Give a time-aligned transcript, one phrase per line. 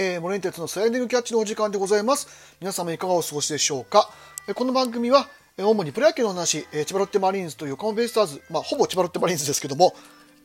[0.00, 2.28] えー、モレンテツのスライディングキャッチのお時間でございます。
[2.60, 4.08] 皆様いかがお過ごしでしょうか？
[4.46, 9.96] えーこの番組は、えー主にプロ野球の話、えー千葉ロッテマリーンズと横浜ベイスターズ、まあ、ほぼ千葉ロッテマリーンズですけども、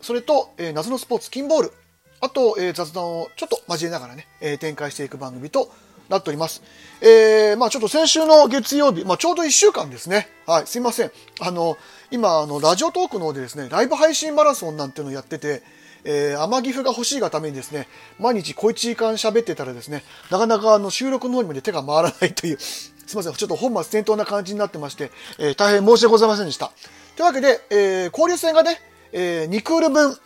[0.02, 1.74] それと、えー謎のスポーツ、金ボール、
[2.20, 5.71] あと、えー雑談をちょっと交えながらね、えー展開していく番組と
[6.10, 6.64] なっております。
[7.01, 10.29] えーまあちょっと先週の月曜日、まあちょうど1週間ですね。
[10.47, 11.11] はい、すいません。
[11.39, 11.78] あの、
[12.10, 15.61] 今、あの、ラジオトークの方でですね、ライブ配信マラソンなんていうのをやってて、
[16.06, 17.88] えー、天岐阜が欲しいがためにですね、
[18.20, 26.71] 毎日小1時間喋ってたらですね、なかなかあの収録の方にまで手が回らないという、 すいません、ちょっと本末転倒な感じになってまして、えー大変申し訳ございませんでした。
[27.16, 30.18] というわけで、えー交流戦がね、えー2クール分、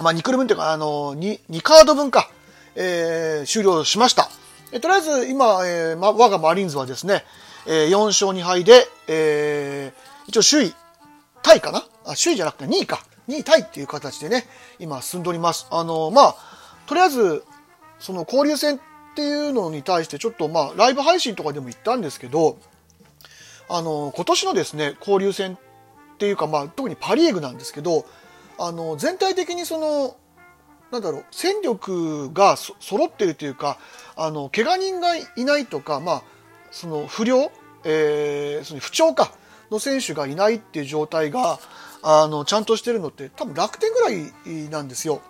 [0.00, 2.30] まあ2クール分というか、あの、2、2カード分か、
[2.74, 4.30] えー終了しました。
[4.72, 7.24] えーとりあえず今、えーま、我がマリンズはですね、
[7.66, 10.74] えー4勝2敗で、えー一応首位、
[11.42, 11.84] タイかな？
[12.04, 13.04] あ首位じゃなくて2位か。
[13.28, 14.46] 2位タイっていう形でね、
[14.78, 15.66] 今進んでおります。
[15.70, 16.36] あの、まあ、
[16.86, 17.44] とりあえず、
[17.98, 18.80] その交流戦っ
[19.14, 22.58] ていうのに対してちょっとまあ、ライブ配信とかでも言ったんですけど、
[23.68, 28.04] あの、今年のですね、交流戦っていうかまあ、特にパリーグなんですけど、
[28.58, 30.16] あの、全体的にその、
[30.90, 33.78] なんだろう、戦力がそ揃ってるというか、
[34.16, 36.22] あの、怪我人がいないとか、まあ、
[36.70, 37.50] その不良、
[37.84, 39.32] えーその不調か、
[39.70, 41.58] の選手がいないっていう状態が、
[42.02, 45.20] あの、ちゃんとしてるのって多分楽天ぐらいなんですよ。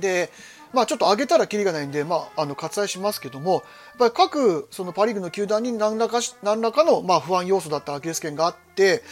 [0.00, 0.30] で、
[0.72, 3.62] まあちょっと上げたらキリがないんで、まあ、あの、割愛しますけども、やっ
[3.98, 9.02] ぱり各、そのパリーグの球団に何らか、何らかの、まあ不安要素だったアキレス腱があって、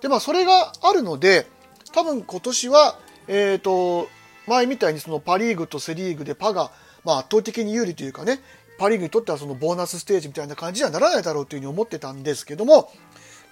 [0.00, 1.46] で、まあそれがあるので、
[1.92, 4.08] 多分今年は、えっ、と、
[4.46, 6.72] 前みたいにそのパリーグとセリーグでパが、
[7.04, 8.40] まあ圧倒的に有利というかね、
[8.78, 12.92] パリーグにとってはそのボーナスステージみたいな感じにはならないだろうというふうに思ってたんですけども、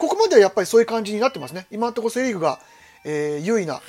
[0.00, 1.66] ここまではやっぱりそういう感じになってますね。
[1.70, 2.58] 今のところセリーグが、
[3.04, 3.82] えー優位な、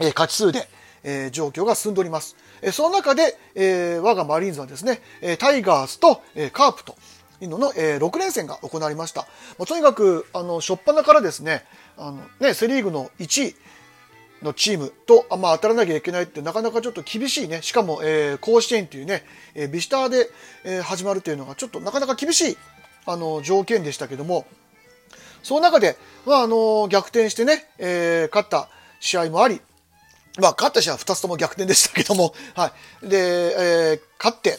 [0.00, 0.66] えー勝ち数で、
[1.02, 2.34] えー状況が進んでおります。
[2.62, 6.96] えーその中で、えー我がマリーンズはですね、えータイガースと、えーカープと
[7.42, 9.26] いうのの、えー6連戦が行われました。
[9.58, 11.64] まあとにかく、あの、初っ端からですね、
[11.98, 13.54] あの、ね、セリーグの1位、
[14.42, 17.62] のチームと、あまあ、当たらなきゃいけないってなかなかちょっと厳しいね。
[17.62, 19.24] しかも、えー甲子園っていうね、
[19.54, 20.28] えービジターで、
[20.64, 22.58] えー始まるというのがちょっとなかなか厳しい、
[23.06, 24.46] あの、条件でしたけども、
[25.44, 25.96] その中で、
[26.26, 28.68] まあ、あの、逆転してね、えー勝った
[28.98, 29.60] 試合もあり、
[30.40, 32.72] まあ、勝った試合は2つとも逆転でしたけども、 は
[33.02, 33.08] い。
[33.08, 33.18] で、
[33.92, 34.58] えー勝って、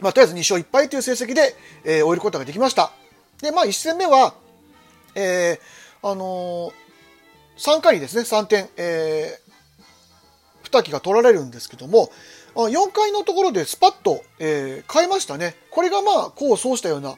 [0.00, 2.90] まあ、とりあえず2勝1敗という成績で、えー終えることができました。
[3.40, 4.34] で、まあ、1戦目は、
[5.14, 6.72] えーあのー
[7.56, 9.52] 3回にですね、3点、えー、
[10.64, 12.10] 二木が取られるんですけども、
[12.56, 15.54] 4回のところでスパッと、えー変えましたね。
[15.70, 17.16] これがまあ、功を奏したような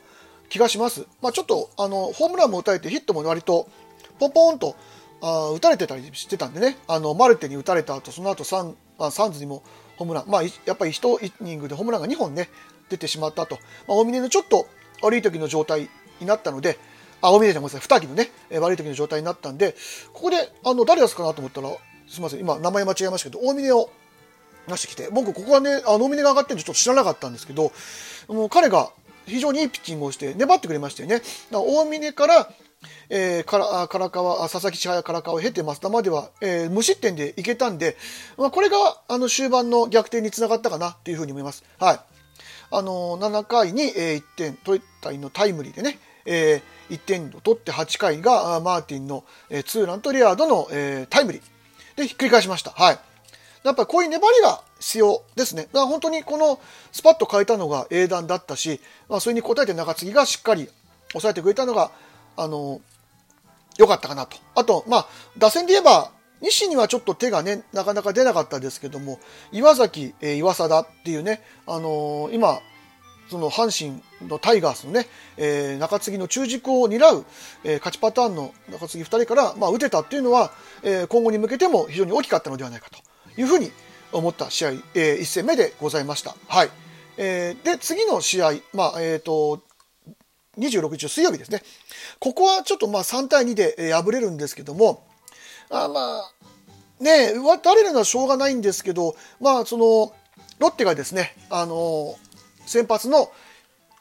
[0.52, 1.06] 気がします。
[1.22, 3.70] まあ、ちょっと、あの、ホームランも打たれてヒットも割と、
[4.18, 4.76] ポンポンと、
[5.22, 9.62] あ打たれてたりしてたんでね、あの、マルテに打たれた後、その後サン、あサンズにも
[9.96, 12.50] ホームラン、まあ、やっぱり1イニングでホームランが2本ね、
[12.90, 13.54] 出てしまったと。
[13.88, 14.66] まあ、大峰のちょっと
[15.00, 15.88] 悪い時の状態
[16.20, 16.78] になったので、
[17.22, 19.74] あ、大峰じゃごめんなさい、二木のね、えー悪い時の状態になったんで、
[20.12, 21.70] ここで、あの、誰出すかなと思ったら、
[22.08, 23.88] すみません、今、名前間違えましたけど、大峰を
[24.68, 27.72] 出してきて、僕、ここはね、あ、大峰が上がってるのちょっと知らなかったんですけど、
[28.28, 28.90] もう彼が
[29.26, 31.16] 非常にいいピッチングをして、粘ってくれましたよね。
[31.16, 32.50] だから大峰から、
[33.08, 37.96] えー、からあ唐川、あ佐々木千早唐川を経て増田までは、えー無失点でいけたんで、
[38.36, 38.76] まあ、これが、
[39.08, 41.64] あの、終盤の逆転につながったかなっていうふうに思います。
[41.78, 42.00] はい。
[42.74, 51.42] あの7回に、えー1点取ったのタイムリーでね、えー1点を取って8回がマーティンの、えーツーランとレアードの、えータイムリー
[51.96, 52.70] でひっくり返しました。
[52.70, 52.98] はい。
[53.64, 55.62] やっぱりこういう粘りが必要ですね。
[55.64, 60.68] だから本当にこのスパッと変えたのが英断だったし、まあ、それに応えて中継ぎがしっかり
[61.12, 61.90] 抑えてくれたのが、
[62.36, 62.80] あの
[63.78, 64.36] 良かったかなと。
[64.54, 65.06] あと、まあ、
[65.38, 69.20] 打線で言えば、西にはちょっと手がね、なかなか出なかったですけども、
[69.52, 72.58] 岩崎、えー岩貞っていうね、あのー今、
[73.30, 77.24] その阪神のタイガースのね、えー中継ぎの中軸を担う、
[77.62, 80.50] えー勝ちパターンの中継ぎ2人から、まあ、打てたっていうのは、
[80.82, 82.98] えー今後に向けても非常に大きかったのではないかと
[83.36, 83.70] いうふうに
[84.12, 86.34] 思った試合、え1戦目でございました。
[86.48, 86.70] はい。
[87.16, 89.62] えーで、次の試合、まあ、えっ、と、
[90.58, 91.62] 26日水曜日ですね。
[92.18, 95.06] ここはちょっとまあ3対2でえー敗れるんですけども、
[95.70, 96.32] あまあ、
[97.02, 100.12] ねえ、打たれるのはしょうがないんですけど、まあ、その、
[100.58, 102.14] ロッテがですね、あの
[102.66, 103.32] 先発の、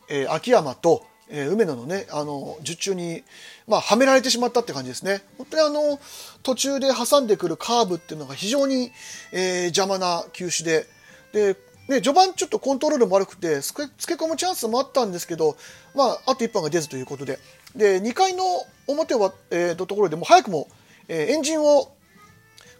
[0.09, 3.23] えー秋山と、えー梅野のね、あの術中に、
[3.67, 5.21] まあ、はめられてしまったって感じですね。
[5.37, 5.99] 本当にあの、
[6.43, 8.91] 途中で挟んでくるカーブっていうのが非常に、
[9.31, 10.85] えー邪魔な球種で、
[11.31, 11.55] で、
[11.87, 15.55] ね、序盤ちょっとコントロールも悪くて、つけけ込むチャンスもあったんですけど、
[15.95, 17.39] まあ、あと1本が出ずということで、
[17.75, 18.43] で、2回の
[18.87, 20.67] 表は、えーのところでも早くも、
[21.07, 21.91] えーエンジンを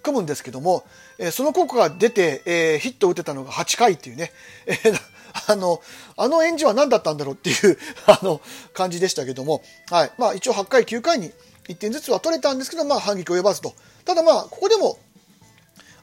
[0.03, 0.83] 組むんですけども、
[1.17, 4.33] えーその効果が出て、えーヒットを打てたのが8回っていうね、
[4.67, 4.99] えー
[5.47, 5.81] あの、
[6.17, 8.41] あの演じは何だったんだろうっていう あの、
[8.73, 10.11] 感じでしたけども、はい。
[10.17, 11.31] まあ、一応8回、9回に
[11.67, 13.73] 1点ずつは取れたんですけど、まあ、反撃及ばずと。
[14.05, 14.97] ただまあ、ここでも、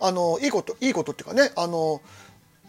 [0.01, 2.01] あの、いいこと、いいことっていうかね、あの、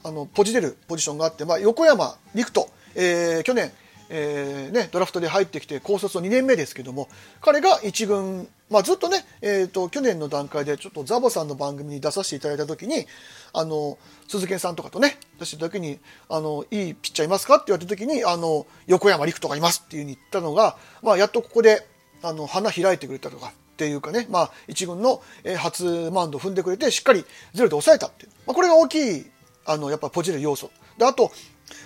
[0.04, 3.72] あの、ポジ出るポジションがあって、まあ、横山陸斗、えー、去年、
[4.10, 7.08] えーね、ドラフトで入ってきて高卒の2年目ですけども
[7.42, 13.06] 彼が1軍、まあ、ずっとね、えーと、去年の段階でちょっとザボさんの番組に出させていただいた時に
[13.54, 13.98] あの
[14.28, 21.86] 鈴木さんとかとね出した時にあの「いいピッチャーいますか?」って言われた時にあの横山陸斗がいますっていうふうに言ったのが、まあ、やっとここで
[22.22, 25.22] あの花開いてくれたとかっていうかね、まあ、1軍の
[25.58, 27.24] 初マウンド踏んでくれてしっかり
[27.54, 29.26] ゼロで抑えたっていう、まあ、これが大きい
[29.66, 31.32] あのやっぱポジる要素であと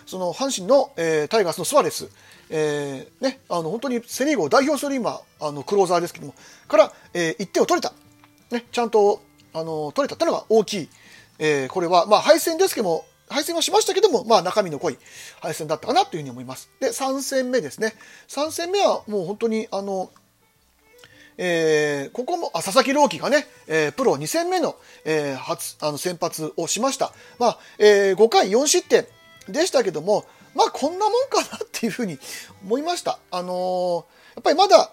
[0.06, 2.10] その阪神の、えー、タイガースのスワレス、
[2.50, 6.36] えーね、あの本当にセ・リーグを代表する今あのクローザーですけども
[6.68, 7.94] から、えー、1点を取れた、
[8.52, 9.22] ね、ちゃんと
[9.54, 10.90] あの取れたっていうのが大きい、
[11.40, 14.98] えー、これは、まあ、敗戦ですけども敗戦はしましたけども、まあ、中身の濃い
[15.42, 16.70] 敗戦だったかなというふうに思います。
[16.80, 17.94] で3戦目ですね。
[18.28, 20.12] 3戦目はもう本当にあの
[21.38, 29.08] えー、ここもあ佐々木朗希がね、えー、プロ2戦目の,、えー、初あの先発をしました、まあえー、5回4失点。
[29.48, 30.26] でしたけども、
[30.56, 32.20] まあ、こんなもんかなっていうふうに
[32.64, 33.20] 思いました。
[33.32, 33.96] あのー、
[34.36, 34.92] やっぱりまだ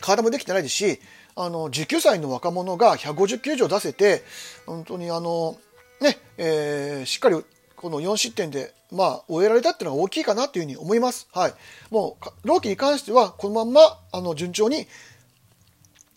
[0.00, 1.00] 体もできてないですし、
[1.34, 4.22] あの19歳の若者が150球以上出せて
[4.64, 5.58] 本当にあの、
[6.00, 7.36] ねえー、しっかり
[7.74, 11.28] この4失点で、まあ、終えられたっていうのが大きいかなというふうに思います。
[11.32, 11.54] はい、
[11.90, 14.86] もう朗希に関してはこのまんまあの順調に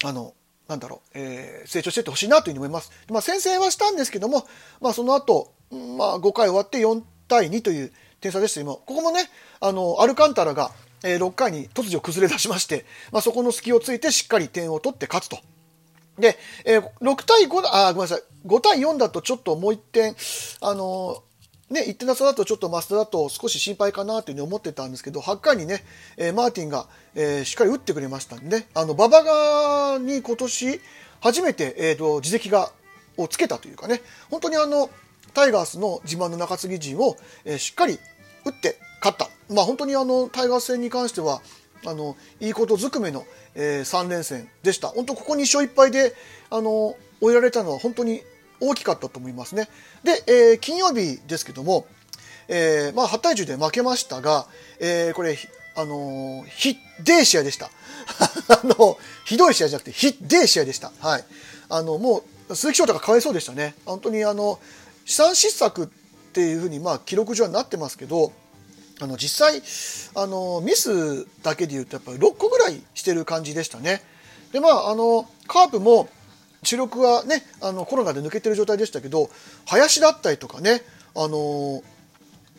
[0.03, 0.33] あの、
[0.67, 2.91] なんだろう、えー、成長していってほしいなというふうに思います。
[3.09, 4.47] まあ、先制はしたんですけども、
[4.81, 9.29] まあ、その後、まあ、5回終わって4対2という点差でしたけども、ここもね、
[9.61, 10.71] あの、アルカンタラが、
[11.03, 15.39] えー、6回に突如崩れ出しまして、まあ、そこの隙をついてしっかり点を取って勝つと。
[16.19, 20.15] で、えー、6対5だ、あ、ごめんなさい、5対4だとちょっともう1点、
[20.59, 21.23] あの
[21.69, 25.83] ね、1点差だとちょっとマスターだと少し心配かなというふうに思ってたんですけど、8回にね、
[26.17, 30.81] えー、マーティンが、えー、しっかり打ってくれましたんで、ね、あの、馬場がに今年
[31.21, 32.71] 初めて、えっ、ー、と、自責が、
[33.17, 34.01] をつけたというかね、
[34.31, 34.89] 本当にあの、
[35.33, 37.99] タイガースの自慢の中継ぎ陣を、えー、しっかり
[38.45, 39.29] 打って勝った。
[39.53, 41.41] まあ本当にあの、タイガース戦に関しては、
[41.85, 44.89] あの、いいことずくめの、えー、3連戦でした。
[44.89, 46.13] 本当ここ2勝1敗で、
[46.49, 48.21] あの、終えられたのは本当に
[48.59, 49.67] 大きかったと思いますね。
[50.03, 51.85] で、えー、金曜日ですけども、
[52.47, 54.47] えー、まあ、8対10で負けましたが、
[54.79, 55.37] えー、これ、
[55.75, 57.69] あのー、ひでえ試合でした。
[58.49, 60.91] あの、ひどい試合じゃなくて、ひでえ試合でした。
[60.99, 61.25] はい。
[61.69, 63.75] あの、もう、鈴木翔太がかわいそうでしたね。
[63.85, 64.59] 本当に、あの、
[65.09, 65.87] 資産失策っ
[66.33, 68.31] ていうふうに、まあ、記録上はなってますけど、
[69.01, 69.61] あの、実際、
[70.15, 74.03] あの、ミスだけで言うと、やっぱり6個ぐらいしてる感じでしたね。
[74.51, 76.09] で、まあ、あの、カープも、
[76.63, 79.29] 主力はねあのコロナで抜けてる状態でしたけど
[79.65, 80.81] 林だったりとかね
[81.15, 81.81] あの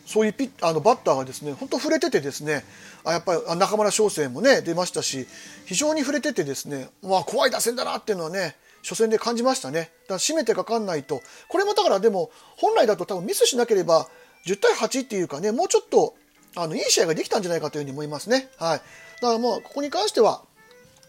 [0.05, 2.63] そういうピッあのバッターがですね本当触れててですね
[3.05, 5.27] あやっぱり中村翔成もね出ましたし
[5.65, 14.07] 非常に触れててですね、まあ、怖い打線だなっていうのはね初戦で感じましたねだから締めてかかんないとこれもだからでも本来だと多分ミスしなければ
[14.45, 16.15] 10対8っていうかねもうちょっと
[16.55, 18.49] あのいい試合ができたんじゃないかというふうに思いますね。
[18.57, 18.79] はい、
[19.21, 20.41] だからもうここに関しては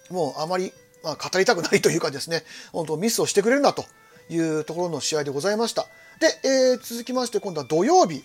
[0.09, 3.85] もうあまりまあ、語りたくないというかですね、本当ミスをしてくれるなと
[4.31, 5.87] いうところの試合でございました。
[6.21, 8.23] で、えー、続きまして今度は土曜日。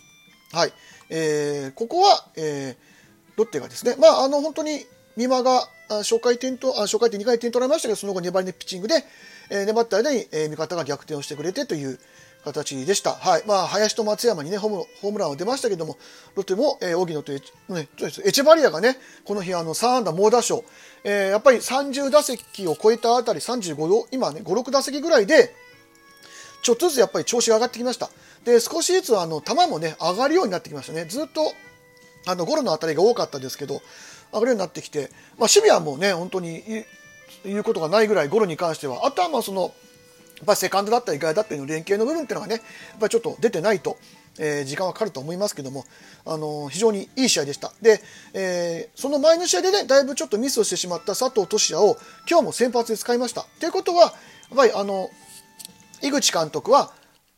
[0.53, 0.73] はい。
[1.09, 4.85] えー、ここは、えー、ロッテがですね、まあ、あの、本当に
[5.17, 9.03] 美馬が初回点と、初回点2回点取られましたけど、その後粘りのピッチングで、
[9.49, 11.99] えー、粘った間に、えー、味方が逆転をしてくれてという
[12.43, 13.13] 形でした。
[13.13, 13.43] はい。
[13.45, 15.97] まあ、林と松山にね、ホームランを出ましたけども、
[16.35, 17.87] ロッテも、えー、荻野とエチ,、ね、
[18.25, 20.63] エチェバリアがね、この日、あの、3安打猛打賞、
[21.03, 25.53] えー、やっぱり30打席を超えたあたり、35、今ね、5、6打席ぐらいで、
[26.63, 28.09] ちょっとずつやっぱり調子が上がってきました。
[28.45, 31.05] で、少しずつ、あの、球もね、上がるようになってきましたね。
[31.05, 31.53] ずっと、
[32.25, 33.81] あの、ゴロの当たりが多かったですけど、
[34.33, 36.85] 上がるようになってきて、まあ、守備はもうね、本当に
[37.43, 43.97] 言うことがないぐらい、ゴロに関しては、あとはまあ、その、やっぱりセカンドだったり外だったりの連携の部分っていうのがね、やっぱりちょっと出てないと、
[44.39, 45.83] えー、時間はかかると思いますけども、
[46.25, 47.73] あのー、非常にいい試合でした。
[47.81, 48.01] で、
[48.33, 51.97] えー、その前の試合でね、だいぶちょっとミスをしてしまった佐藤俊也を
[52.29, 53.45] 今日も先発で使いました。
[53.59, 54.13] ということは、やっ
[54.55, 55.09] ぱりあの、
[56.03, 56.93] 井口監督は、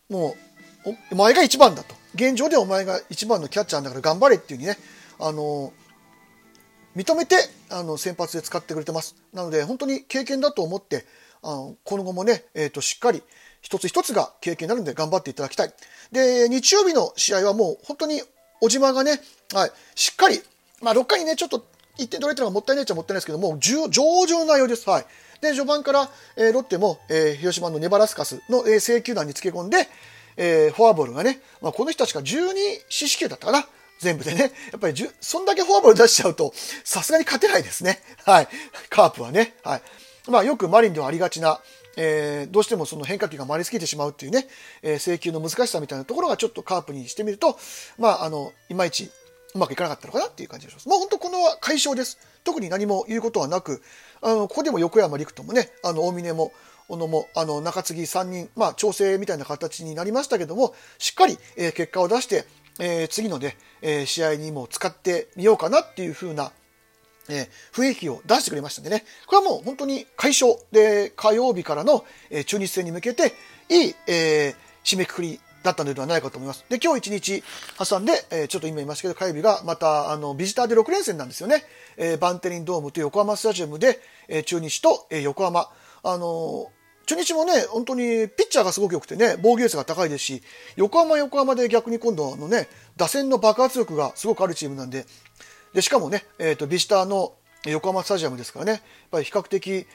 [0.09, 0.35] も
[0.85, 1.95] う、お前が一番だと。
[2.15, 4.77] 現状でお前が一番のキャッチャーだから頑張れっていうふうにね、
[5.19, 5.71] あの
[6.95, 7.35] 認めて
[7.69, 9.15] あの先発で使ってくれてます。
[9.33, 11.05] なので、本当に経験だと思って、
[11.41, 13.23] あの今後もね、えーと、しっかり
[13.61, 15.73] 一つ一つが経験になるので頑張っていただきたい。
[16.11, 18.21] で、日曜日の試合はもう本当に
[18.61, 19.21] 小島がね、
[19.53, 20.41] はい、しっかり、
[20.81, 21.65] まあ、6回にね、ちょっと
[21.97, 24.89] 1点取れたのがもったいないっちゃもったいないですけども、上々の内容です。
[24.89, 25.05] はい。
[25.41, 29.87] で、序盤から、えー、ロッテも、えー、広島のネバラスカスの、えー、制球団につけ込んで、
[30.37, 32.53] えー、フォアボールがね、まあ、この人たちが12
[32.89, 33.67] 四死球だったかな。
[33.99, 34.51] 全部でね。
[34.71, 36.53] やっぱりそんだけフォアボール出しちゃうと、
[36.83, 38.01] さすがに勝てないですね。
[38.25, 38.47] はい。
[38.89, 39.55] カープはね。
[39.63, 39.81] はい。
[40.29, 41.59] まあ、よくマリンではありがちな、
[41.97, 44.47] えー、どうしてもその変化球が回りすぎてしまうっていうね、
[44.81, 47.57] えー、制球の難しさみたいなところがちょっとカープにしてみると、
[47.97, 49.11] まあ、あの、いまいち
[49.55, 50.87] うまくいかなかったのかなっていう感じがします。
[50.87, 52.19] まあ、本当この解消です。
[52.43, 53.81] 特に何も言うことはなく、
[54.21, 56.51] あの、ここでも横山陸斗もね、あの、大峰も、
[56.87, 62.45] 小野も、あの、中継ぎ3人、まあ、調整みたいな形になりましたけども、しっかり、えー、結果を出して、
[62.79, 66.51] えー、次のね、えー、試合にも使ってみようかなっていう風な、
[67.29, 73.33] えー、雰囲気を出してくれましたんでね、これはもう本当に解消で、火曜日からの、え、中日戦に向けて、
[73.69, 76.65] いい、え、締めくくりだったのではないかと思います。
[76.69, 77.43] で、今日一日
[77.77, 81.65] 挟んで、えー、ちょっと今言いましたけど、火曜日がまた、あの、ビジターで6連戦なんですよね。
[81.97, 85.69] えー、バンテリンドームと横浜スタジアムで、えー、中日と、え、横浜。
[86.01, 86.71] あの
[87.09, 90.43] 中日もね、本当にピッチャーがすごく良くてね、防御率が高いですし、
[90.75, 95.07] 横浜横浜で逆に今度のね、打線の爆発力がすごくあるチームなんで、
[95.73, 97.33] で、しかもね、えっ、ー、と、ビジターの
[97.65, 99.87] 横浜スタジアムですからね、やっぱり比較的、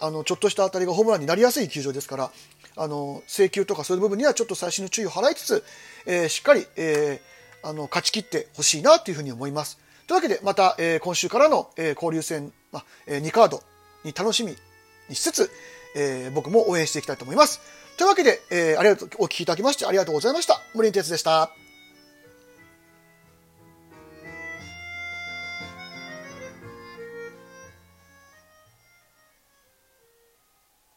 [0.00, 2.30] あの、ちょっとした当たりがホームランになりやすい球場ですから、
[2.76, 5.64] あの、制球とかそういう部分にはちょっと最新の注意を払いつつ、
[6.06, 9.78] えー、しっかり、えー、あの、勝ち切ってほしいなというふうに思います。
[10.06, 13.62] というわけで、また、えー、今週からの、えー、交流戦、まあ、えー、2カード
[14.02, 14.56] に楽しみ
[15.10, 15.50] にしつつ、
[15.94, 17.60] えー、僕も応援していきたいと思います。
[17.96, 20.62] というわけで、えー、ありがとう、お聞きいただきましてありがとうございました。
[20.74, 21.63] 森哲でした。